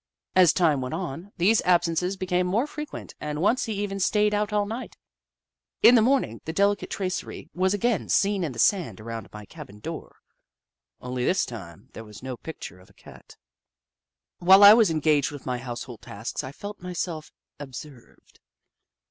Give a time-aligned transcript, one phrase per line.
[0.35, 4.51] As time went on, these absences became more frequent, and once he even stayed out
[4.51, 4.97] all night.
[5.83, 8.99] In the morning the delicate tracery Little Upsidaisi n was again seen in the sand
[8.99, 10.15] around my cabin door,
[11.01, 13.37] only this time there was no picture of a Cat.
[14.39, 18.39] While I was engaged with my household tasks, I felt myself observed.